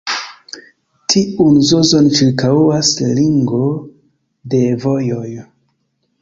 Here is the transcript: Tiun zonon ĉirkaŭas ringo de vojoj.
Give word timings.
Tiun 1.13 1.59
zonon 1.71 2.07
ĉirkaŭas 2.19 2.89
ringo 3.19 3.61
de 4.55 4.63
vojoj. 4.87 5.29